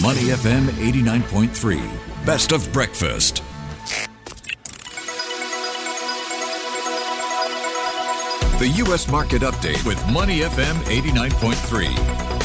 Money 0.00 0.30
FM 0.32 0.68
89.3. 0.80 2.24
Best 2.24 2.52
of 2.52 2.72
breakfast. 2.72 3.42
The 8.58 8.68
U.S. 8.86 9.08
Market 9.08 9.42
Update 9.42 9.84
with 9.84 10.02
Money 10.10 10.40
FM 10.40 10.76
89.3. 10.84 12.41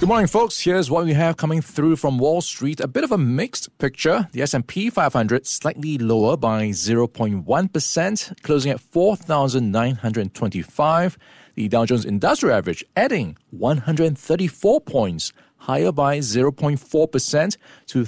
Good 0.00 0.08
morning, 0.08 0.26
folks. 0.28 0.58
Here's 0.58 0.90
what 0.90 1.04
we 1.04 1.12
have 1.12 1.36
coming 1.36 1.60
through 1.60 1.96
from 1.96 2.16
Wall 2.16 2.40
Street. 2.40 2.80
A 2.80 2.88
bit 2.88 3.04
of 3.04 3.12
a 3.12 3.18
mixed 3.18 3.76
picture. 3.76 4.30
The 4.32 4.40
S&P 4.40 4.88
500 4.88 5.46
slightly 5.46 5.98
lower 5.98 6.38
by 6.38 6.68
0.1%, 6.68 8.42
closing 8.42 8.72
at 8.72 8.80
4,925. 8.80 11.18
The 11.54 11.68
Dow 11.68 11.84
Jones 11.84 12.06
Industrial 12.06 12.56
Average 12.56 12.82
adding 12.96 13.36
134 13.50 14.80
points, 14.80 15.34
higher 15.58 15.92
by 15.92 16.20
0.4% 16.20 17.56
to 17.88 18.06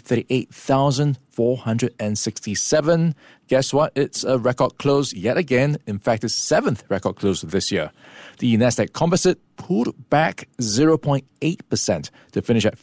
38,467. 1.33 3.15
Guess 3.49 3.75
what? 3.75 3.93
It's 3.95 4.25
a 4.25 4.39
record 4.39 4.79
close 4.79 5.13
yet 5.13 5.37
again. 5.37 5.79
In 5.87 5.99
fact, 5.99 6.25
it's 6.25 6.35
seventh 6.35 6.85
record 6.89 7.17
close 7.17 7.43
this 7.43 7.71
year. 7.73 7.91
The 8.39 8.57
Nasdaq 8.57 8.93
Composite 8.93 9.39
pulled 9.57 10.11
back 10.11 10.49
0.8% 10.59 12.11
to 12.33 12.43
finish 12.43 12.65
at 12.65 12.79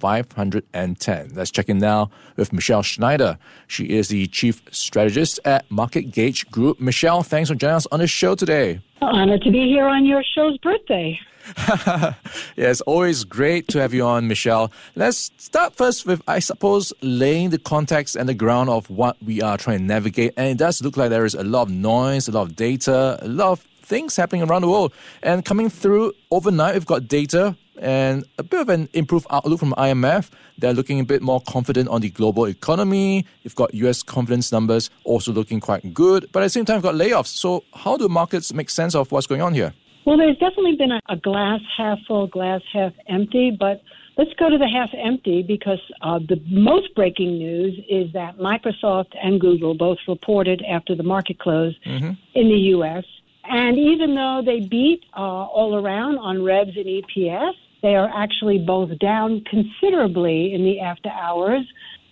15,510. 0.00 1.34
Let's 1.34 1.50
check 1.50 1.68
in 1.68 1.78
now 1.78 2.10
with 2.36 2.52
Michele 2.52 2.82
Schneider. 2.82 3.38
She 3.66 3.84
is 3.86 4.08
the 4.08 4.26
Chief 4.26 4.62
Strategist 4.70 5.40
at 5.44 5.68
MarketGauge 5.68 6.50
Group. 6.50 6.80
Michele, 6.80 7.22
thanks 7.22 7.48
for 7.48 7.54
joining 7.54 7.76
us 7.76 7.86
on 7.90 8.00
the 8.00 8.06
show 8.06 8.34
today. 8.34 8.80
Honored 9.00 9.42
to 9.42 9.50
be 9.50 9.66
here 9.66 9.86
on 9.86 10.04
your 10.04 10.22
show's 10.34 10.58
birthday. 10.58 11.18
yeah, 11.58 12.14
it's 12.56 12.80
always 12.82 13.24
great 13.24 13.68
to 13.68 13.78
have 13.78 13.92
you 13.92 14.04
on, 14.04 14.28
Michele. 14.28 14.72
Let's 14.94 15.30
start 15.36 15.76
first 15.76 16.06
with, 16.06 16.22
I 16.26 16.38
suppose, 16.38 16.92
laying 17.02 17.50
the 17.50 17.58
context 17.58 18.16
and 18.16 18.28
the 18.28 18.34
ground 18.34 18.70
of 18.70 18.88
what 18.88 19.22
we 19.22 19.42
are 19.42 19.58
trying 19.58 19.78
to 19.78 19.84
navigate. 19.84 20.32
And 20.36 20.48
it 20.48 20.58
does 20.58 20.82
look 20.82 20.96
like 20.96 21.10
there 21.10 21.26
is 21.26 21.34
a 21.34 21.44
lot 21.44 21.62
of 21.62 21.70
noise, 21.70 22.28
a 22.28 22.32
lot 22.32 22.42
of 22.42 22.56
data, 22.56 23.18
a 23.20 23.28
lot 23.28 23.52
of 23.52 23.60
things 23.82 24.16
happening 24.16 24.42
around 24.42 24.62
the 24.62 24.68
world. 24.68 24.94
And 25.22 25.44
coming 25.44 25.68
through 25.68 26.14
overnight, 26.30 26.74
we've 26.74 26.86
got 26.86 27.08
data 27.08 27.56
and 27.84 28.24
a 28.38 28.42
bit 28.42 28.60
of 28.60 28.68
an 28.70 28.88
improved 28.94 29.26
outlook 29.30 29.60
from 29.60 29.72
IMF. 29.72 30.30
They're 30.58 30.72
looking 30.72 31.00
a 31.00 31.04
bit 31.04 31.20
more 31.20 31.40
confident 31.42 31.88
on 31.90 32.00
the 32.00 32.08
global 32.08 32.46
economy. 32.46 33.26
You've 33.42 33.54
got 33.54 33.74
US 33.74 34.02
confidence 34.02 34.50
numbers 34.50 34.88
also 35.04 35.32
looking 35.32 35.60
quite 35.60 35.92
good. 35.92 36.26
But 36.32 36.42
at 36.42 36.46
the 36.46 36.50
same 36.50 36.64
time, 36.64 36.76
you've 36.76 36.82
got 36.82 36.94
layoffs. 36.94 37.36
So, 37.36 37.62
how 37.74 37.96
do 37.96 38.08
markets 38.08 38.52
make 38.54 38.70
sense 38.70 38.94
of 38.94 39.12
what's 39.12 39.26
going 39.26 39.42
on 39.42 39.52
here? 39.52 39.74
Well, 40.06 40.16
there's 40.16 40.38
definitely 40.38 40.76
been 40.76 40.92
a, 40.92 41.00
a 41.08 41.16
glass 41.16 41.60
half 41.76 41.98
full, 42.08 42.26
glass 42.26 42.62
half 42.72 42.92
empty, 43.08 43.50
but 43.58 43.82
let's 44.16 44.32
go 44.34 44.48
to 44.48 44.58
the 44.58 44.68
half 44.68 44.90
empty 44.94 45.42
because 45.42 45.80
uh, 46.02 46.18
the 46.18 46.40
most 46.46 46.94
breaking 46.94 47.38
news 47.38 47.78
is 47.88 48.12
that 48.12 48.38
Microsoft 48.38 49.14
and 49.22 49.40
Google 49.40 49.74
both 49.74 49.98
reported 50.08 50.62
after 50.68 50.94
the 50.94 51.02
market 51.02 51.38
closed 51.38 51.82
mm-hmm. 51.84 52.12
in 52.34 52.48
the 52.48 52.60
U.S. 52.76 53.04
And 53.44 53.78
even 53.78 54.14
though 54.14 54.42
they 54.44 54.60
beat 54.60 55.04
uh, 55.14 55.20
all 55.20 55.74
around 55.74 56.18
on 56.18 56.42
revs 56.42 56.76
and 56.76 56.86
EPS, 56.86 57.54
they 57.84 57.96
are 57.96 58.10
actually 58.16 58.56
both 58.56 58.98
down 58.98 59.44
considerably 59.44 60.54
in 60.54 60.64
the 60.64 60.80
after 60.80 61.10
hours. 61.10 61.60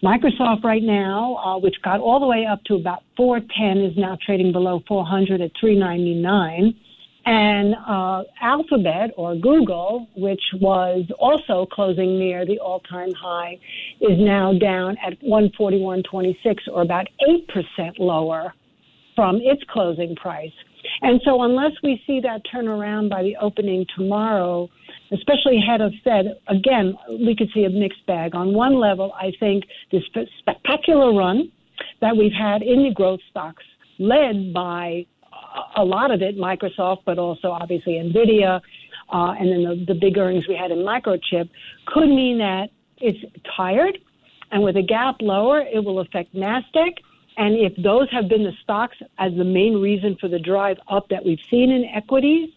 Microsoft 0.04 0.62
right 0.64 0.82
now, 0.82 1.36
uh, 1.36 1.58
which 1.58 1.76
got 1.82 1.98
all 1.98 2.20
the 2.20 2.26
way 2.26 2.44
up 2.44 2.62
to 2.64 2.74
about 2.74 3.02
410, 3.16 3.90
is 3.90 3.96
now 3.96 4.18
trading 4.24 4.52
below 4.52 4.82
400 4.86 5.40
at 5.40 5.50
399. 5.58 6.74
And 7.24 7.74
uh, 7.88 8.24
Alphabet 8.42 9.12
or 9.16 9.34
Google, 9.34 10.08
which 10.14 10.42
was 10.60 11.06
also 11.18 11.66
closing 11.72 12.18
near 12.18 12.44
the 12.44 12.58
all-time 12.58 13.12
high, 13.14 13.58
is 14.02 14.18
now 14.18 14.52
down 14.52 14.98
at 15.02 15.18
141.26 15.22 16.34
or 16.70 16.82
about 16.82 17.06
8% 17.26 17.98
lower 17.98 18.52
from 19.16 19.36
its 19.36 19.62
closing 19.70 20.14
price. 20.16 20.52
And 21.00 21.20
so 21.24 21.42
unless 21.42 21.72
we 21.82 22.02
see 22.06 22.20
that 22.20 22.42
turn 22.50 22.68
around 22.68 23.08
by 23.08 23.22
the 23.22 23.36
opening 23.40 23.86
tomorrow, 23.96 24.68
especially 25.12 25.58
ahead 25.58 25.80
of 25.80 25.92
Fed, 26.04 26.36
again, 26.48 26.94
we 27.08 27.34
could 27.36 27.48
see 27.54 27.64
a 27.64 27.70
mixed 27.70 28.04
bag. 28.06 28.34
On 28.34 28.54
one 28.54 28.74
level, 28.74 29.12
I 29.12 29.32
think 29.38 29.64
this 29.90 30.02
spectacular 30.38 31.12
run 31.12 31.50
that 32.00 32.16
we've 32.16 32.32
had 32.32 32.62
in 32.62 32.82
the 32.82 32.90
growth 32.92 33.20
stocks 33.30 33.64
led 33.98 34.52
by 34.52 35.06
a 35.76 35.84
lot 35.84 36.10
of 36.10 36.22
it 36.22 36.36
Microsoft, 36.36 36.98
but 37.04 37.18
also 37.18 37.50
obviously 37.50 37.94
NVIDIA, 37.94 38.60
uh, 39.12 39.34
and 39.38 39.52
then 39.52 39.62
the, 39.62 39.84
the 39.92 39.98
big 39.98 40.16
earnings 40.16 40.48
we 40.48 40.56
had 40.56 40.70
in 40.70 40.78
microchip 40.78 41.48
could 41.86 42.08
mean 42.08 42.38
that 42.38 42.70
it's 42.98 43.18
tired. 43.56 43.98
And 44.50 44.62
with 44.62 44.76
a 44.76 44.82
gap 44.82 45.16
lower, 45.20 45.60
it 45.60 45.84
will 45.84 46.00
affect 46.00 46.34
NASDAQ. 46.34 46.92
And 47.36 47.56
if 47.56 47.72
those 47.82 48.10
have 48.10 48.28
been 48.28 48.44
the 48.44 48.52
stocks 48.62 48.96
as 49.18 49.32
the 49.34 49.44
main 49.44 49.80
reason 49.80 50.16
for 50.20 50.28
the 50.28 50.38
drive 50.38 50.76
up 50.88 51.08
that 51.08 51.24
we've 51.24 51.40
seen 51.50 51.70
in 51.70 51.84
equities, 51.86 52.50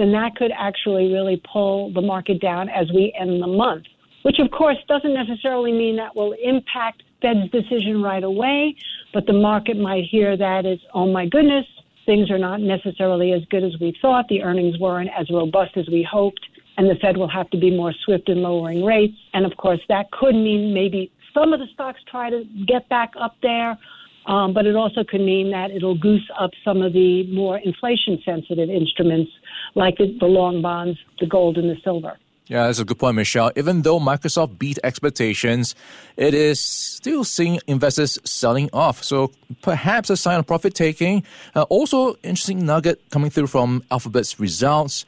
then 0.00 0.12
that 0.12 0.34
could 0.34 0.50
actually 0.56 1.12
really 1.12 1.42
pull 1.52 1.92
the 1.92 2.00
market 2.00 2.40
down 2.40 2.70
as 2.70 2.90
we 2.94 3.12
end 3.20 3.42
the 3.42 3.46
month, 3.46 3.84
which 4.22 4.38
of 4.38 4.50
course 4.50 4.78
doesn't 4.88 5.12
necessarily 5.12 5.72
mean 5.72 5.96
that 5.96 6.16
will 6.16 6.34
impact 6.42 7.02
Fed's 7.20 7.50
decision 7.50 8.02
right 8.02 8.24
away, 8.24 8.74
but 9.12 9.26
the 9.26 9.34
market 9.34 9.76
might 9.76 10.04
hear 10.04 10.38
that 10.38 10.64
as, 10.64 10.78
oh 10.94 11.06
my 11.12 11.26
goodness, 11.26 11.66
things 12.06 12.30
are 12.30 12.38
not 12.38 12.60
necessarily 12.60 13.32
as 13.32 13.42
good 13.50 13.62
as 13.62 13.72
we 13.78 13.94
thought. 14.00 14.26
The 14.28 14.42
earnings 14.42 14.78
weren't 14.78 15.10
as 15.18 15.28
robust 15.30 15.76
as 15.76 15.86
we 15.88 16.02
hoped, 16.10 16.40
and 16.78 16.88
the 16.88 16.94
Fed 16.94 17.18
will 17.18 17.28
have 17.28 17.50
to 17.50 17.58
be 17.58 17.70
more 17.70 17.92
swift 18.04 18.30
in 18.30 18.40
lowering 18.40 18.82
rates. 18.82 19.18
And 19.34 19.44
of 19.44 19.54
course, 19.58 19.80
that 19.90 20.10
could 20.12 20.34
mean 20.34 20.72
maybe 20.72 21.12
some 21.34 21.52
of 21.52 21.60
the 21.60 21.66
stocks 21.74 22.00
try 22.10 22.30
to 22.30 22.44
get 22.66 22.88
back 22.88 23.12
up 23.20 23.36
there. 23.42 23.78
Um, 24.26 24.52
but 24.52 24.66
it 24.66 24.76
also 24.76 25.02
could 25.02 25.22
mean 25.22 25.50
that 25.50 25.70
it'll 25.70 25.98
goose 25.98 26.28
up 26.38 26.50
some 26.64 26.82
of 26.82 26.92
the 26.92 27.26
more 27.32 27.58
inflation 27.58 28.20
sensitive 28.24 28.68
instruments 28.68 29.30
like 29.74 29.96
the, 29.96 30.16
the 30.20 30.26
long 30.26 30.62
bonds, 30.62 30.98
the 31.20 31.26
gold, 31.26 31.56
and 31.56 31.70
the 31.70 31.76
silver. 31.82 32.16
Yeah, 32.50 32.66
that's 32.66 32.80
a 32.80 32.84
good 32.84 32.98
point, 32.98 33.14
Michele. 33.14 33.52
Even 33.54 33.82
though 33.82 34.00
Microsoft 34.00 34.58
beat 34.58 34.76
expectations, 34.82 35.76
it 36.16 36.34
is 36.34 36.58
still 36.58 37.22
seeing 37.22 37.60
investors 37.68 38.18
selling 38.24 38.68
off. 38.72 39.04
So 39.04 39.30
perhaps 39.62 40.10
a 40.10 40.16
sign 40.16 40.40
of 40.40 40.48
profit 40.48 40.74
taking. 40.74 41.22
Uh, 41.54 41.62
also, 41.70 42.14
interesting 42.24 42.66
nugget 42.66 43.00
coming 43.10 43.30
through 43.30 43.46
from 43.46 43.84
Alphabet's 43.92 44.40
results. 44.40 45.06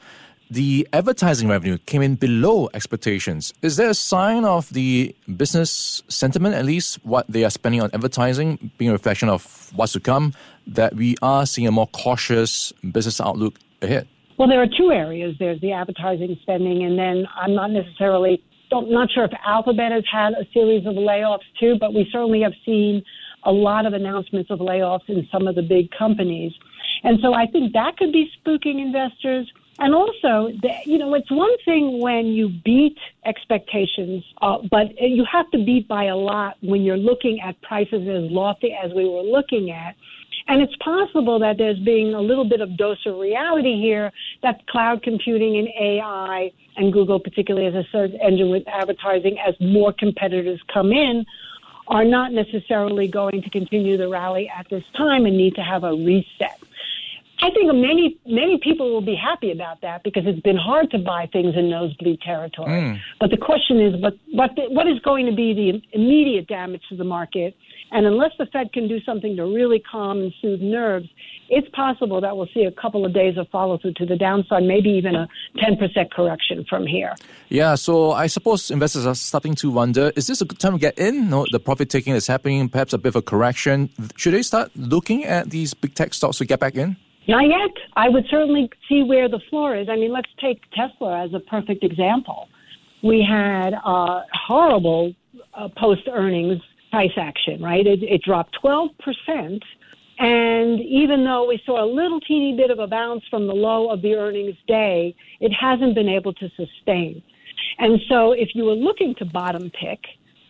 The 0.52 0.86
advertising 0.92 1.48
revenue 1.48 1.78
came 1.78 2.02
in 2.02 2.16
below 2.16 2.68
expectations. 2.74 3.54
Is 3.62 3.78
there 3.78 3.88
a 3.88 3.94
sign 3.94 4.44
of 4.44 4.68
the 4.74 5.16
business 5.34 6.02
sentiment, 6.08 6.54
at 6.54 6.66
least 6.66 7.02
what 7.06 7.24
they 7.26 7.42
are 7.44 7.48
spending 7.48 7.80
on 7.80 7.88
advertising, 7.94 8.70
being 8.76 8.90
a 8.90 8.92
reflection 8.92 9.30
of 9.30 9.72
what's 9.74 9.92
to 9.92 10.00
come, 10.00 10.34
that 10.66 10.94
we 10.94 11.16
are 11.22 11.46
seeing 11.46 11.66
a 11.66 11.70
more 11.70 11.86
cautious 11.86 12.70
business 12.92 13.18
outlook 13.18 13.58
ahead? 13.80 14.06
Well, 14.36 14.46
there 14.46 14.60
are 14.60 14.66
two 14.66 14.92
areas. 14.92 15.36
There's 15.38 15.58
the 15.62 15.72
advertising 15.72 16.36
spending, 16.42 16.84
and 16.84 16.98
then 16.98 17.26
I'm 17.34 17.54
not 17.54 17.70
necessarily 17.70 18.44
don't, 18.68 18.90
not 18.90 19.10
sure 19.10 19.24
if 19.24 19.32
Alphabet 19.46 19.90
has 19.92 20.04
had 20.12 20.34
a 20.34 20.44
series 20.52 20.84
of 20.86 20.96
layoffs 20.96 21.48
too, 21.58 21.76
but 21.80 21.94
we 21.94 22.06
certainly 22.12 22.42
have 22.42 22.52
seen 22.66 23.02
a 23.44 23.52
lot 23.52 23.86
of 23.86 23.94
announcements 23.94 24.50
of 24.50 24.58
layoffs 24.58 25.08
in 25.08 25.26
some 25.32 25.48
of 25.48 25.54
the 25.54 25.62
big 25.62 25.90
companies. 25.98 26.52
And 27.04 27.20
so 27.22 27.32
I 27.32 27.46
think 27.46 27.72
that 27.72 27.96
could 27.96 28.12
be 28.12 28.30
spooking 28.36 28.82
investors. 28.82 29.50
And 29.78 29.94
also, 29.94 30.48
you 30.84 30.98
know, 30.98 31.14
it's 31.14 31.30
one 31.30 31.56
thing 31.64 32.00
when 32.00 32.26
you 32.26 32.50
beat 32.64 32.98
expectations, 33.24 34.22
uh, 34.42 34.58
but 34.70 34.88
you 35.00 35.24
have 35.30 35.50
to 35.52 35.64
beat 35.64 35.88
by 35.88 36.04
a 36.04 36.16
lot 36.16 36.56
when 36.60 36.82
you're 36.82 36.98
looking 36.98 37.40
at 37.40 37.60
prices 37.62 38.06
as 38.06 38.30
lofty 38.30 38.72
as 38.72 38.92
we 38.92 39.08
were 39.08 39.22
looking 39.22 39.70
at. 39.70 39.96
And 40.48 40.60
it's 40.60 40.74
possible 40.76 41.38
that 41.38 41.56
there's 41.56 41.78
being 41.78 42.14
a 42.14 42.20
little 42.20 42.44
bit 42.44 42.60
of 42.60 42.76
dose 42.76 42.98
of 43.06 43.18
reality 43.18 43.80
here 43.80 44.12
that 44.42 44.66
cloud 44.66 45.02
computing 45.02 45.56
and 45.56 45.68
AI 45.68 46.52
and 46.76 46.92
Google, 46.92 47.20
particularly 47.20 47.66
as 47.66 47.74
a 47.74 47.86
search 47.90 48.12
engine 48.20 48.50
with 48.50 48.66
advertising, 48.66 49.38
as 49.38 49.54
more 49.60 49.92
competitors 49.92 50.60
come 50.72 50.92
in, 50.92 51.24
are 51.88 52.04
not 52.04 52.32
necessarily 52.32 53.08
going 53.08 53.42
to 53.42 53.50
continue 53.50 53.96
the 53.96 54.08
rally 54.08 54.50
at 54.54 54.68
this 54.68 54.84
time 54.96 55.26
and 55.26 55.36
need 55.36 55.54
to 55.54 55.62
have 55.62 55.84
a 55.84 55.92
reset. 55.92 56.60
I 57.42 57.50
think 57.50 57.66
many 57.74 58.16
many 58.24 58.58
people 58.62 58.92
will 58.92 59.04
be 59.04 59.16
happy 59.16 59.50
about 59.50 59.80
that 59.82 60.04
because 60.04 60.22
it's 60.26 60.40
been 60.40 60.56
hard 60.56 60.92
to 60.92 60.98
buy 60.98 61.28
things 61.32 61.54
in 61.56 61.68
nosebleed 61.68 62.20
territory. 62.20 62.80
Mm. 62.80 63.00
But 63.18 63.30
the 63.30 63.36
question 63.36 63.80
is, 63.80 64.00
what 64.00 64.14
what 64.32 64.50
what 64.70 64.86
is 64.86 65.00
going 65.00 65.26
to 65.26 65.32
be 65.32 65.52
the 65.52 65.82
immediate 65.92 66.46
damage 66.46 66.82
to 66.90 66.96
the 66.96 67.04
market? 67.04 67.56
And 67.90 68.06
unless 68.06 68.30
the 68.38 68.46
Fed 68.46 68.72
can 68.72 68.88
do 68.88 69.00
something 69.00 69.36
to 69.36 69.44
really 69.44 69.80
calm 69.80 70.20
and 70.20 70.32
soothe 70.40 70.62
nerves, 70.62 71.08
it's 71.50 71.68
possible 71.70 72.20
that 72.22 72.34
we'll 72.34 72.48
see 72.54 72.62
a 72.62 72.70
couple 72.70 73.04
of 73.04 73.12
days 73.12 73.36
of 73.36 73.48
follow 73.50 73.76
through 73.76 73.94
to 73.94 74.06
the 74.06 74.16
downside, 74.16 74.62
maybe 74.62 74.88
even 74.88 75.14
a 75.14 75.28
10% 75.58 76.10
correction 76.10 76.64
from 76.70 76.86
here. 76.86 77.12
Yeah, 77.50 77.74
so 77.74 78.12
I 78.12 78.28
suppose 78.28 78.70
investors 78.70 79.04
are 79.04 79.14
starting 79.14 79.54
to 79.56 79.70
wonder 79.70 80.12
is 80.16 80.28
this 80.28 80.40
a 80.40 80.46
good 80.46 80.60
time 80.60 80.72
to 80.72 80.78
get 80.78 80.98
in? 80.98 81.28
No, 81.28 81.44
the 81.50 81.60
profit 81.60 81.90
taking 81.90 82.14
is 82.14 82.28
happening, 82.28 82.68
perhaps 82.68 82.92
a 82.94 82.98
bit 82.98 83.08
of 83.08 83.16
a 83.16 83.22
correction. 83.22 83.90
Should 84.16 84.32
they 84.32 84.42
start 84.42 84.70
looking 84.76 85.24
at 85.24 85.50
these 85.50 85.74
big 85.74 85.94
tech 85.94 86.14
stocks 86.14 86.38
to 86.38 86.46
get 86.46 86.60
back 86.60 86.76
in? 86.76 86.96
Not 87.28 87.46
yet. 87.46 87.70
I 87.94 88.08
would 88.08 88.24
certainly 88.30 88.68
see 88.88 89.02
where 89.04 89.28
the 89.28 89.40
floor 89.48 89.76
is. 89.76 89.88
I 89.88 89.96
mean, 89.96 90.12
let's 90.12 90.30
take 90.40 90.60
Tesla 90.72 91.24
as 91.24 91.32
a 91.34 91.40
perfect 91.40 91.84
example. 91.84 92.48
we 93.02 93.24
had 93.28 93.74
uh, 93.84 94.22
horrible 94.46 95.14
uh, 95.54 95.68
post 95.76 96.02
earnings 96.10 96.60
price 96.90 97.12
action, 97.16 97.62
right? 97.62 97.86
It, 97.86 98.02
it 98.02 98.22
dropped 98.22 98.56
12%. 98.62 99.60
And 100.18 100.80
even 100.80 101.24
though 101.24 101.48
we 101.48 101.60
saw 101.64 101.84
a 101.84 101.88
little 101.88 102.20
teeny 102.20 102.56
bit 102.56 102.70
of 102.70 102.78
a 102.78 102.86
bounce 102.86 103.24
from 103.30 103.46
the 103.46 103.54
low 103.54 103.90
of 103.90 104.02
the 104.02 104.14
earnings 104.14 104.56
day, 104.68 105.14
it 105.40 105.52
hasn't 105.52 105.94
been 105.94 106.08
able 106.08 106.32
to 106.34 106.48
sustain. 106.50 107.22
And 107.78 107.98
so 108.08 108.32
if 108.32 108.50
you 108.54 108.64
were 108.64 108.74
looking 108.74 109.14
to 109.16 109.24
bottom 109.24 109.70
pick 109.70 110.00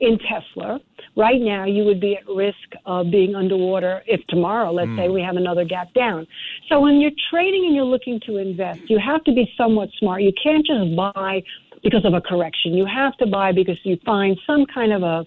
in 0.01 0.19
Tesla, 0.19 0.81
right 1.17 1.41
now 1.41 1.65
you 1.65 1.85
would 1.85 2.01
be 2.01 2.17
at 2.17 2.27
risk 2.29 2.57
of 2.87 3.11
being 3.11 3.35
underwater 3.35 4.03
if 4.07 4.21
tomorrow, 4.29 4.73
let's 4.73 4.89
mm. 4.89 4.99
say, 4.99 5.09
we 5.09 5.23
have 5.23 5.37
another 5.37 5.65
gap 5.65 5.93
down. 5.95 6.27
So 6.69 6.81
when 6.81 7.01
you're 7.01 7.11
trading 7.31 7.67
and 7.67 7.75
you're 7.75 7.85
looking 7.85 8.21
to 8.27 8.39
invest, 8.39 8.81
you 8.89 8.99
have 8.99 9.23
to 9.25 9.33
be 9.33 9.53
somewhat 9.57 9.91
smart. 9.99 10.23
You 10.23 10.33
can't 10.43 10.65
just 10.67 10.97
buy 10.97 11.43
because 11.83 12.05
of 12.05 12.15
a 12.15 12.21
correction. 12.21 12.75
You 12.75 12.87
have 12.87 13.17
to 13.19 13.27
buy 13.27 13.53
because 13.53 13.79
you 13.85 13.99
find 14.05 14.39
some 14.47 14.65
kind 14.73 14.93
of 14.93 15.03
a 15.03 15.25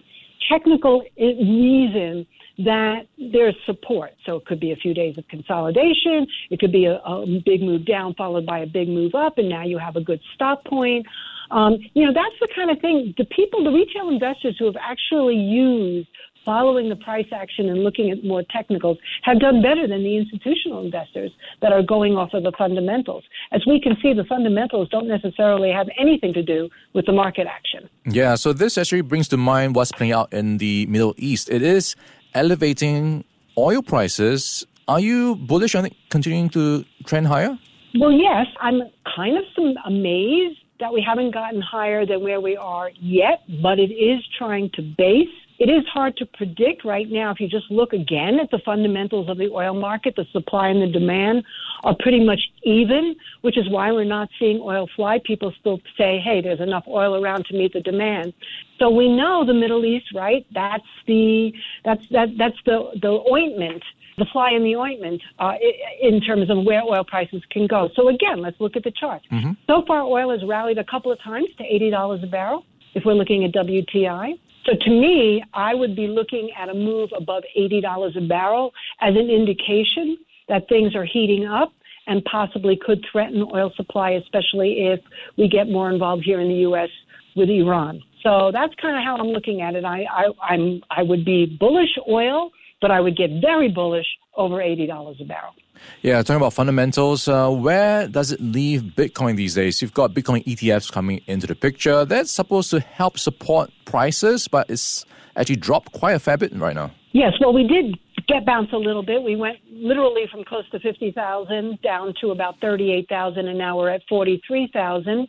technical 0.49 1.03
reason 1.17 2.25
that 2.57 3.07
there's 3.17 3.55
support. 3.65 4.11
So 4.25 4.37
it 4.37 4.45
could 4.45 4.59
be 4.59 4.71
a 4.71 4.75
few 4.77 4.93
days 4.93 5.17
of 5.17 5.27
consolidation. 5.27 6.25
It 6.49 6.59
could 6.59 6.71
be 6.71 6.85
a, 6.85 6.95
a 6.95 7.25
big 7.45 7.61
move 7.61 7.85
down 7.85 8.13
followed 8.13 8.45
by 8.45 8.59
a 8.59 8.65
big 8.65 8.87
move 8.87 9.13
up, 9.13 9.37
and 9.37 9.49
now 9.49 9.63
you 9.63 9.77
have 9.77 9.97
a 9.97 10.01
good 10.01 10.21
stop 10.33 10.63
point. 10.65 11.05
Um, 11.51 11.77
you 11.93 12.05
know, 12.05 12.13
that's 12.13 12.35
the 12.39 12.47
kind 12.55 12.71
of 12.71 12.79
thing. 12.79 13.13
The 13.17 13.25
people, 13.25 13.63
the 13.63 13.71
retail 13.71 14.09
investors 14.09 14.55
who 14.57 14.65
have 14.65 14.77
actually 14.79 15.35
used 15.35 16.07
following 16.45 16.89
the 16.89 16.95
price 16.95 17.25
action 17.33 17.67
and 17.69 17.83
looking 17.83 18.11
at 18.11 18.23
more 18.23 18.43
technicals 18.51 18.97
have 19.23 19.39
done 19.39 19.61
better 19.61 19.87
than 19.87 20.03
the 20.03 20.15
institutional 20.15 20.85
investors 20.85 21.31
that 21.61 21.73
are 21.73 21.81
going 21.81 22.15
off 22.15 22.29
of 22.33 22.43
the 22.43 22.51
fundamentals. 22.57 23.23
As 23.51 23.65
we 23.65 23.81
can 23.81 23.97
see, 24.01 24.13
the 24.13 24.23
fundamentals 24.25 24.87
don't 24.89 25.07
necessarily 25.07 25.71
have 25.71 25.87
anything 25.99 26.33
to 26.33 26.43
do 26.43 26.69
with 26.93 27.07
the 27.07 27.11
market 27.11 27.47
action. 27.47 27.89
Yeah, 28.05 28.35
so 28.35 28.53
this 28.53 28.77
actually 28.77 29.01
brings 29.01 29.27
to 29.29 29.37
mind 29.37 29.75
what's 29.75 29.91
playing 29.91 30.13
out 30.13 30.31
in 30.31 30.59
the 30.59 30.85
Middle 30.85 31.15
East. 31.17 31.49
It 31.49 31.63
is 31.63 31.95
elevating 32.35 33.25
oil 33.57 33.81
prices. 33.81 34.65
Are 34.87 34.99
you 34.99 35.35
bullish 35.35 35.73
on 35.73 35.87
it 35.87 35.95
continuing 36.09 36.49
to 36.49 36.85
trend 37.05 37.25
higher? 37.27 37.57
Well, 37.99 38.11
yes. 38.11 38.45
I'm 38.61 38.81
kind 39.15 39.37
of 39.37 39.43
amazed 39.85 40.59
that 40.79 40.93
we 40.93 41.01
haven't 41.01 41.31
gotten 41.31 41.61
higher 41.61 42.05
than 42.05 42.21
where 42.21 42.41
we 42.41 42.57
are 42.57 42.91
yet, 42.99 43.43
but 43.61 43.79
it 43.79 43.91
is 43.91 44.21
trying 44.37 44.69
to 44.71 44.81
base 44.81 45.29
it 45.57 45.69
is 45.69 45.85
hard 45.87 46.17
to 46.17 46.25
predict 46.25 46.83
right 46.83 47.09
now. 47.09 47.31
If 47.31 47.39
you 47.39 47.47
just 47.47 47.71
look 47.71 47.93
again 47.93 48.39
at 48.39 48.51
the 48.51 48.59
fundamentals 48.65 49.29
of 49.29 49.37
the 49.37 49.49
oil 49.49 49.73
market, 49.73 50.15
the 50.15 50.25
supply 50.33 50.67
and 50.67 50.81
the 50.81 50.87
demand 50.87 51.43
are 51.83 51.95
pretty 51.97 52.23
much 52.25 52.41
even, 52.63 53.15
which 53.41 53.57
is 53.57 53.69
why 53.69 53.91
we're 53.91 54.03
not 54.03 54.29
seeing 54.37 54.59
oil 54.61 54.89
fly. 54.95 55.19
People 55.23 55.53
still 55.59 55.79
say, 55.97 56.19
hey, 56.19 56.41
there's 56.41 56.59
enough 56.59 56.83
oil 56.87 57.23
around 57.23 57.45
to 57.45 57.53
meet 57.53 57.71
the 57.71 57.79
demand. 57.79 58.33
So 58.79 58.89
we 58.89 59.07
know 59.07 59.45
the 59.45 59.53
Middle 59.53 59.85
East, 59.85 60.13
right? 60.13 60.45
That's 60.53 60.83
the, 61.07 61.53
that's, 61.85 62.05
that, 62.09 62.37
that's 62.37 62.61
the, 62.65 62.91
the 63.01 63.23
ointment 63.31 63.83
the 64.17 64.25
fly 64.31 64.51
in 64.51 64.63
the 64.63 64.75
ointment 64.75 65.21
uh, 65.39 65.53
in 66.01 66.21
terms 66.21 66.49
of 66.49 66.63
where 66.63 66.81
oil 66.83 67.03
prices 67.03 67.41
can 67.51 67.67
go. 67.67 67.89
So 67.95 68.09
again, 68.09 68.41
let's 68.41 68.59
look 68.59 68.75
at 68.75 68.83
the 68.83 68.91
chart. 68.91 69.21
Mm-hmm. 69.31 69.51
So 69.67 69.83
far, 69.87 70.01
oil 70.01 70.31
has 70.31 70.47
rallied 70.47 70.77
a 70.77 70.85
couple 70.85 71.11
of 71.11 71.21
times 71.21 71.47
to 71.57 71.63
eighty 71.63 71.89
dollars 71.89 72.21
a 72.23 72.27
barrel. 72.27 72.65
If 72.93 73.03
we're 73.05 73.13
looking 73.13 73.43
at 73.43 73.51
WTI, 73.51 74.35
so 74.65 74.71
to 74.79 74.89
me, 74.89 75.43
I 75.53 75.75
would 75.75 75.95
be 75.95 76.07
looking 76.07 76.49
at 76.57 76.69
a 76.69 76.73
move 76.73 77.09
above 77.15 77.43
$80 77.57 78.17
a 78.17 78.27
barrel 78.27 78.73
as 79.01 79.15
an 79.15 79.29
indication 79.29 80.17
that 80.47 80.67
things 80.67 80.95
are 80.95 81.05
heating 81.05 81.45
up 81.45 81.71
and 82.07 82.23
possibly 82.25 82.77
could 82.83 83.03
threaten 83.11 83.45
oil 83.53 83.71
supply, 83.75 84.11
especially 84.11 84.87
if 84.87 84.99
we 85.37 85.47
get 85.47 85.67
more 85.69 85.89
involved 85.89 86.23
here 86.23 86.39
in 86.39 86.47
the 86.47 86.61
U.S. 86.69 86.89
with 87.35 87.49
Iran. 87.49 88.01
So 88.23 88.51
that's 88.51 88.73
kind 88.81 88.97
of 88.97 89.03
how 89.03 89.17
I'm 89.17 89.27
looking 89.27 89.61
at 89.61 89.75
it. 89.75 89.85
I, 89.85 90.05
I, 90.11 90.53
I'm, 90.53 90.81
I 90.89 91.03
would 91.03 91.25
be 91.25 91.45
bullish 91.45 91.97
oil, 92.09 92.51
but 92.81 92.91
I 92.91 92.99
would 92.99 93.17
get 93.17 93.29
very 93.41 93.69
bullish 93.69 94.07
over 94.35 94.55
$80 94.55 95.21
a 95.21 95.25
barrel. 95.25 95.53
Yeah, 96.01 96.21
talking 96.21 96.37
about 96.37 96.53
fundamentals, 96.53 97.27
uh, 97.27 97.49
where 97.49 98.07
does 98.07 98.31
it 98.31 98.39
leave 98.41 98.83
Bitcoin 98.95 99.35
these 99.35 99.55
days? 99.55 99.81
You've 99.81 99.93
got 99.93 100.13
Bitcoin 100.13 100.45
ETFs 100.45 100.91
coming 100.91 101.21
into 101.27 101.47
the 101.47 101.55
picture. 101.55 102.05
That's 102.05 102.31
supposed 102.31 102.69
to 102.71 102.79
help 102.79 103.19
support 103.19 103.71
prices, 103.85 104.47
but 104.47 104.69
it's 104.69 105.05
actually 105.35 105.57
dropped 105.57 105.91
quite 105.91 106.13
a 106.13 106.19
fair 106.19 106.37
bit 106.37 106.53
right 106.55 106.75
now. 106.75 106.91
Yes, 107.11 107.33
well, 107.39 107.53
we 107.53 107.65
did 107.67 107.97
get 108.27 108.45
bounced 108.45 108.73
a 108.73 108.77
little 108.77 109.03
bit. 109.03 109.21
We 109.23 109.35
went 109.35 109.57
literally 109.71 110.27
from 110.31 110.43
close 110.43 110.67
to 110.71 110.79
50,000 110.79 111.81
down 111.81 112.13
to 112.21 112.31
about 112.31 112.59
38,000, 112.61 113.47
and 113.47 113.57
now 113.57 113.77
we're 113.77 113.89
at 113.89 114.01
43,000. 114.09 115.27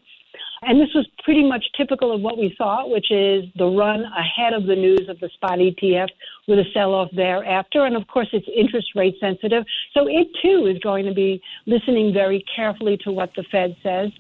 And 0.63 0.81
this 0.81 0.89
was 0.95 1.07
pretty 1.23 1.47
much 1.47 1.65
typical 1.77 2.15
of 2.15 2.23
what 2.23 2.39
we 2.39 2.55
thought, 2.57 2.91
which 2.91 3.11
is 3.11 3.45
the 3.57 3.67
run 3.67 4.05
ahead 4.05 4.55
of 4.55 4.67
the 4.67 4.75
news 4.75 5.09
of 5.09 5.21
the 5.21 5.29
spot 5.35 5.59
ETF 5.59 6.09
with 6.49 6.59
a 6.59 6.65
sell 6.73 6.95
off 6.95 7.09
thereafter. 7.15 7.85
And 7.85 7.95
of 7.95 8.07
course, 8.09 8.29
it's 8.33 8.47
interest 8.55 8.89
rate 8.95 9.17
sensitive. 9.21 9.65
So 9.93 10.09
it 10.09 10.29
too 10.43 10.67
is 10.67 10.79
going 10.79 11.05
to 11.05 11.15
be 11.15 11.43
listening 11.67 12.13
very 12.13 12.45
carefully 12.55 12.97
to 13.05 13.13
what 13.13 13.31
the 13.37 13.45
Fed 13.51 13.77
says. 13.83 14.11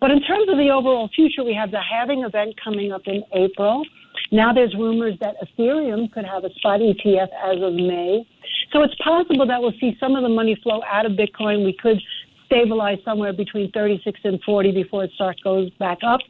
But 0.00 0.10
in 0.10 0.20
terms 0.22 0.48
of 0.48 0.56
the 0.56 0.70
overall 0.70 1.08
future, 1.14 1.44
we 1.44 1.54
have 1.54 1.70
the 1.70 1.80
halving 1.80 2.24
event 2.24 2.54
coming 2.62 2.92
up 2.92 3.02
in 3.06 3.22
April. 3.32 3.84
Now 4.32 4.52
there's 4.52 4.74
rumors 4.74 5.14
that 5.20 5.36
Ethereum 5.42 6.10
could 6.12 6.24
have 6.24 6.44
a 6.44 6.52
spot 6.54 6.80
ETF 6.80 7.28
as 7.44 7.62
of 7.62 7.74
May. 7.74 8.26
So 8.72 8.82
it's 8.82 8.94
possible 8.96 9.46
that 9.46 9.60
we'll 9.60 9.78
see 9.80 9.96
some 10.00 10.16
of 10.16 10.22
the 10.22 10.28
money 10.28 10.58
flow 10.62 10.82
out 10.90 11.06
of 11.06 11.12
Bitcoin. 11.12 11.64
We 11.64 11.76
could 11.80 12.00
stabilize 12.46 12.98
somewhere 13.04 13.32
between 13.32 13.70
36 13.72 14.20
and 14.24 14.40
40 14.42 14.72
before 14.72 15.04
it 15.04 15.10
starts 15.14 15.40
goes 15.40 15.70
back 15.78 15.98
up, 16.04 16.20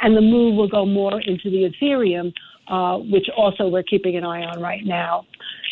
and 0.00 0.16
the 0.16 0.20
move 0.20 0.56
will 0.56 0.68
go 0.68 0.84
more 0.84 1.20
into 1.20 1.50
the 1.50 1.70
Ethereum, 1.70 2.32
uh, 2.68 2.98
which 2.98 3.28
also 3.36 3.68
we're 3.68 3.82
keeping 3.82 4.16
an 4.16 4.24
eye 4.24 4.44
on 4.44 4.60
right 4.60 4.84
now. 4.84 5.26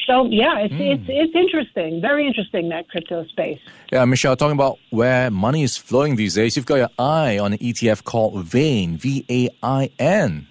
So 0.06 0.26
yeah, 0.26 0.58
it's 0.58 0.74
mm. 0.74 0.94
it's 0.94 1.04
it's 1.06 1.34
interesting, 1.36 2.00
very 2.00 2.26
interesting 2.26 2.68
that 2.70 2.88
crypto 2.88 3.24
space. 3.26 3.60
Yeah, 3.92 4.04
Michele, 4.06 4.34
talking 4.34 4.56
about 4.56 4.78
where 4.90 5.30
money 5.30 5.62
is 5.62 5.76
flowing 5.76 6.16
these 6.16 6.34
days, 6.34 6.56
you've 6.56 6.66
got 6.66 6.76
your 6.76 6.88
eye 6.98 7.38
on 7.38 7.52
an 7.52 7.58
ETF 7.58 8.04
called 8.04 8.44
Vain, 8.44 8.96
V 8.96 9.24
A 9.30 9.48
I 9.62 9.90
N. 9.98 10.48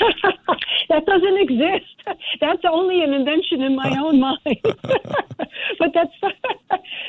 that 0.88 1.04
doesn't 1.06 1.38
exist. 1.38 1.96
That's 2.40 2.62
only 2.64 3.02
an 3.02 3.12
invention 3.12 3.62
in 3.62 3.76
my 3.76 3.96
own 3.98 4.20
mind. 4.20 4.60
but 5.78 5.92
that's 5.94 6.12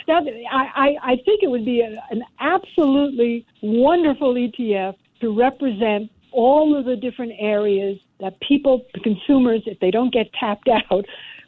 that. 0.08 0.24
I, 0.52 0.96
I 1.02 1.16
think 1.26 1.44
it 1.44 1.50
would 1.50 1.66
be 1.66 1.82
a, 1.82 2.04
an 2.10 2.24
absolutely 2.40 3.46
wonderful 3.62 4.34
ETF 4.34 4.96
to 5.22 5.38
represent 5.38 6.10
all 6.32 6.78
of 6.78 6.86
the 6.86 6.96
different 6.96 7.34
areas 7.40 7.98
that 8.20 8.40
people, 8.42 8.86
consumers, 9.04 9.62
if 9.66 9.80
they 9.80 9.92
don't 9.92 10.14
get 10.14 10.32
tapped 10.34 10.70
out, 10.92 11.06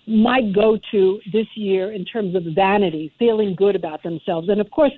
might 0.07 0.53
go 0.53 0.77
to 0.91 1.19
this 1.31 1.45
year 1.55 1.91
in 1.91 2.03
terms 2.03 2.35
of 2.35 2.43
vanity, 2.55 3.13
feeling 3.19 3.53
good 3.55 3.75
about 3.75 4.01
themselves. 4.01 4.49
And 4.49 4.59
of 4.59 4.71
course, 4.71 4.91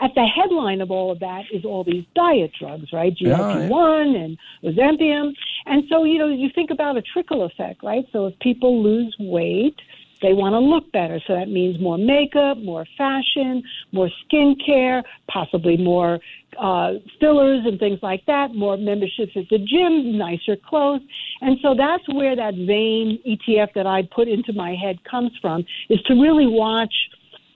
at 0.00 0.14
the 0.14 0.24
headline 0.24 0.80
of 0.80 0.90
all 0.90 1.10
of 1.10 1.18
that 1.20 1.42
is 1.52 1.64
all 1.64 1.84
these 1.84 2.04
diet 2.14 2.52
drugs, 2.58 2.92
right? 2.92 3.14
GLP 3.14 3.68
one 3.68 4.12
yeah, 4.12 4.20
and 4.20 4.38
Ozempic. 4.64 5.32
And 5.66 5.84
so, 5.88 6.04
you 6.04 6.18
know, 6.18 6.28
you 6.28 6.48
think 6.54 6.70
about 6.70 6.96
a 6.96 7.02
trickle 7.02 7.44
effect, 7.44 7.82
right? 7.82 8.04
So 8.12 8.26
if 8.26 8.38
people 8.38 8.82
lose 8.82 9.14
weight, 9.18 9.76
they 10.22 10.32
want 10.32 10.54
to 10.54 10.58
look 10.58 10.90
better. 10.92 11.20
So 11.26 11.34
that 11.34 11.48
means 11.48 11.80
more 11.80 11.98
makeup, 11.98 12.58
more 12.58 12.86
fashion, 12.96 13.62
more 13.92 14.08
skincare, 14.24 15.02
possibly 15.28 15.76
more 15.76 16.18
uh, 16.58 16.92
fillers 17.20 17.64
and 17.66 17.78
things 17.78 17.98
like 18.02 18.24
that, 18.26 18.54
more 18.54 18.76
memberships 18.76 19.32
at 19.36 19.44
the 19.50 19.58
gym, 19.58 20.16
nicer 20.16 20.56
clothes. 20.56 21.02
And 21.40 21.58
so 21.62 21.74
that's 21.76 22.06
where 22.14 22.36
that 22.36 22.54
vain 22.54 23.18
ETF 23.26 23.74
that 23.74 23.86
I 23.86 24.02
put 24.14 24.28
into 24.28 24.52
my 24.52 24.74
head 24.74 24.98
comes 25.04 25.32
from, 25.40 25.64
is 25.90 26.00
to 26.02 26.14
really 26.14 26.46
watch 26.46 26.94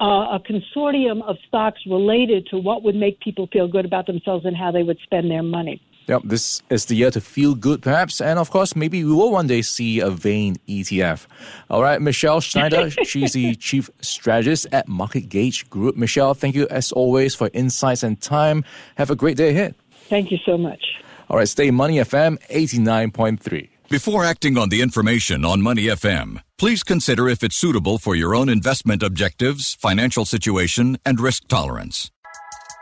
uh, 0.01 0.37
a 0.37 0.41
consortium 0.41 1.23
of 1.23 1.37
stocks 1.49 1.81
related 1.87 2.47
to 2.49 2.59
what 2.59 2.83
would 2.83 2.95
make 2.95 3.19
people 3.21 3.49
feel 3.53 3.69
good 3.69 3.85
about 3.85 4.07
themselves 4.07 4.45
and 4.45 4.57
how 4.57 4.71
they 4.71 4.83
would 4.83 4.99
spend 5.05 5.31
their 5.31 5.43
money. 5.43 5.81
Yep, 6.07 6.23
this 6.25 6.63
is 6.71 6.87
the 6.87 6.95
year 6.95 7.11
to 7.11 7.21
feel 7.21 7.55
good, 7.55 7.83
perhaps. 7.83 8.21
And 8.21 8.39
of 8.39 8.51
course, 8.51 8.77
maybe 8.77 9.03
we 9.05 9.13
will 9.13 9.33
one 9.33 9.49
day 9.49 9.63
see 9.63 9.99
a 9.99 10.09
Vain 10.11 10.57
ETF. 10.69 11.27
All 11.69 11.83
right, 11.83 12.01
Michele 12.01 12.41
Schneider, 12.41 12.91
she's 13.05 13.33
the 13.33 13.57
chief 13.57 13.91
strategist 14.01 14.67
at 14.71 14.87
MarketGauge 14.87 15.69
Group. 15.69 15.97
Michele, 15.97 16.35
thank 16.35 16.55
you 16.55 16.69
as 16.69 16.93
always 16.93 17.35
for 17.35 17.51
insights 17.53 18.05
and 18.05 18.21
time. 18.21 18.65
Have 18.97 19.11
a 19.11 19.17
great 19.17 19.37
day 19.37 19.51
ahead. 19.51 19.75
Thank 20.09 20.31
you 20.31 20.39
so 20.47 20.57
much. 20.57 20.81
All 21.29 21.39
right, 21.39 21.49
stay 21.49 21.73
Money 21.73 21.97
FM 21.97 22.39
89.3. 22.49 23.69
Before 23.89 24.25
acting 24.25 24.59
on 24.59 24.69
the 24.69 24.83
information 24.83 25.45
on 25.45 25.63
Money 25.63 25.85
FM, 25.85 26.43
please 26.59 26.83
consider 26.83 27.29
if 27.29 27.43
it's 27.43 27.57
suitable 27.57 27.99
for 27.99 28.15
your 28.17 28.35
own 28.35 28.49
investment 28.49 29.03
objectives, 29.03 29.75
financial 29.75 30.25
situation, 30.25 30.99
and 31.05 31.21
risk 31.21 31.47
tolerance. 31.49 32.11